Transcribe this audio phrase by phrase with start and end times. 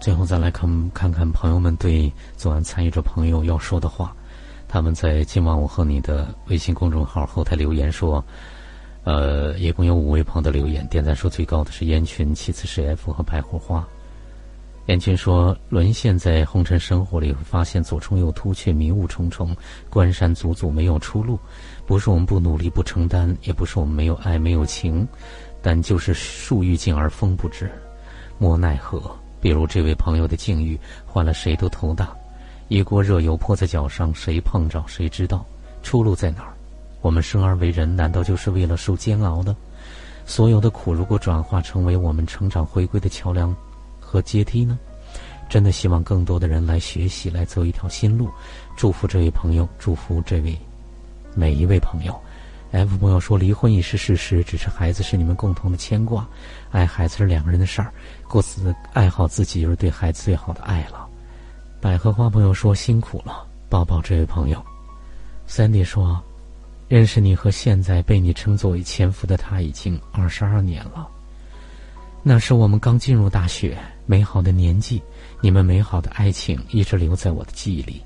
[0.00, 4.16] 最后再来看看看朋友们对昨晚参与者朋友要说的话。
[4.66, 8.24] 他们在今晚我和你的微信公众号后台留言说，
[9.04, 13.86] 呃，一共有五位朋友的留言，点赞数最高的是烟群，其次是 F 和白火花。
[14.86, 19.54] 燕群说：“沦陷在红尘生活里，发现左冲右突，却迷雾重重，
[19.90, 21.38] 关山阻阻，没有出路。
[21.84, 25.06] 不是我们不努力、不承担，也不是我们没有爱、没有情，
[25.60, 27.70] 但就是树欲静而风不止，
[28.38, 29.14] 莫奈何。
[29.40, 32.10] 比如这位朋友的境遇，换了谁都头大。
[32.68, 35.44] 一锅热油泼在脚上，谁碰着谁知道
[35.82, 36.52] 出路在哪儿？
[37.00, 39.56] 我们生而为人，难道就是为了受煎熬的？
[40.26, 43.54] 所有的苦，如果转化成为我们成长回归的桥梁。”
[43.98, 44.78] 和阶梯呢？
[45.48, 48.28] 真的希望更多的人来学习，来走一条新路。
[48.76, 50.56] 祝福这位朋友，祝福这位
[51.34, 52.20] 每一位朋友。
[52.72, 56.26] F 朋友说，离婚已是事实，只是孩子是你们共同的牵挂。
[56.70, 57.92] 爱孩子是两个人的事儿，
[58.28, 61.06] 各自爱好自己就是对孩子最好的爱了。
[61.80, 64.64] 百合花朋友说辛苦了，抱抱这位朋友。
[65.48, 66.22] Sandy 说，
[66.86, 71.08] 认识你和现在被你称作为前夫的他已经二十二年了。
[72.22, 73.76] 那是我们刚进入大学，
[74.06, 75.02] 美好的年纪，
[75.40, 78.00] 你们美好的爱情一直留在我的记忆里。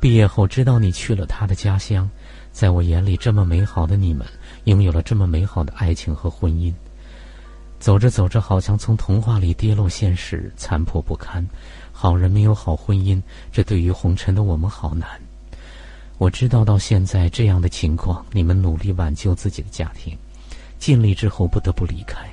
[0.00, 2.08] 毕业后知道你去了他的家乡，
[2.54, 4.24] 在我眼里，这么美好的你们，
[4.64, 6.72] 拥有了这么美好的爱情和婚姻。
[7.80, 11.44] 走着走着，好像从童话里跌落现实，残破不堪。
[11.90, 15.08] 好人没有好婚姻，这对于红尘的我们好难。
[16.16, 20.16] 我知道到现在这样的情况，你们努力挽救自己的家庭，
[20.78, 22.24] 尽力之后不得不离开。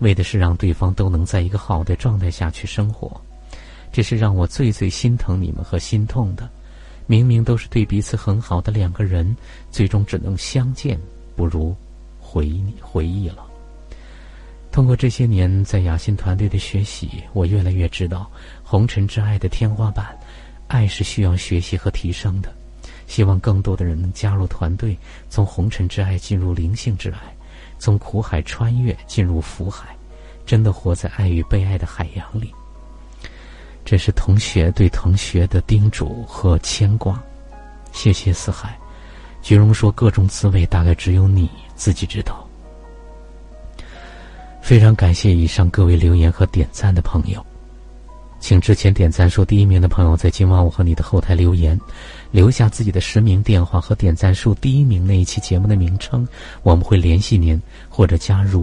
[0.00, 3.18] 为的是让对方都能在一个好的状态下去生活，
[3.92, 6.50] 这是让我最最心疼你们和心痛的。
[7.06, 9.36] 明明都是对彼此很好的两个人，
[9.70, 10.98] 最终只能相见
[11.36, 11.74] 不如
[12.18, 13.44] 回忆回忆了。
[14.72, 18.28] 通过这些年在雅欣团队的学习，我越来越知道
[18.62, 20.16] 红尘之爱的天花板，
[20.66, 22.52] 爱是需要学习和提升的。
[23.06, 24.96] 希望更多的人能加入团队，
[25.28, 27.18] 从红尘之爱进入灵性之爱。
[27.78, 29.94] 从苦海穿越进入福海，
[30.46, 32.50] 真的活在爱与被爱的海洋里。
[33.84, 37.22] 这是同学对同学的叮嘱和牵挂。
[37.92, 38.76] 谢谢四海。
[39.42, 42.48] 菊荣说：“各种滋味，大概只有你自己知道。”
[44.62, 47.44] 非常感谢以上各位留言和点赞的朋友，
[48.40, 51.78] 请之前点赞说第一名的朋友，在今晚我和你的后台留言。
[52.30, 56.26] 留下自己的实名电话和点赞数第一名那一期节目的名称，
[56.62, 58.62] 我们会联系您或者加入。